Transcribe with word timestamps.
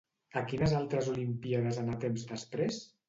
A 0.39 0.41
quines 0.53 0.71
altres 0.77 1.09
Olimpíades 1.13 1.81
anà 1.83 1.99
temps 2.07 2.25
després? 2.33 2.83